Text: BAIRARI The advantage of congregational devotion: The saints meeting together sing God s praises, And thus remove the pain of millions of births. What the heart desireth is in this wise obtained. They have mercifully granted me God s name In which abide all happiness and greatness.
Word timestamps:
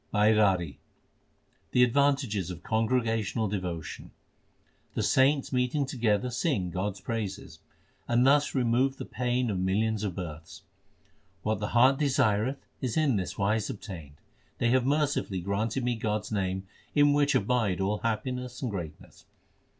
BAIRARI 0.11 0.79
The 1.73 1.83
advantage 1.83 2.49
of 2.49 2.63
congregational 2.63 3.47
devotion: 3.47 4.09
The 4.95 5.03
saints 5.03 5.53
meeting 5.53 5.85
together 5.85 6.31
sing 6.31 6.71
God 6.71 6.93
s 6.95 6.99
praises, 7.01 7.59
And 8.07 8.25
thus 8.25 8.55
remove 8.55 8.97
the 8.97 9.05
pain 9.05 9.51
of 9.51 9.59
millions 9.59 10.03
of 10.03 10.15
births. 10.15 10.63
What 11.43 11.59
the 11.59 11.67
heart 11.77 11.99
desireth 11.99 12.65
is 12.81 12.97
in 12.97 13.15
this 13.15 13.37
wise 13.37 13.69
obtained. 13.69 14.15
They 14.57 14.71
have 14.71 14.87
mercifully 14.87 15.39
granted 15.39 15.83
me 15.83 15.93
God 15.97 16.21
s 16.21 16.31
name 16.31 16.65
In 16.95 17.13
which 17.13 17.35
abide 17.35 17.79
all 17.79 17.99
happiness 17.99 18.63
and 18.63 18.71
greatness. 18.71 19.25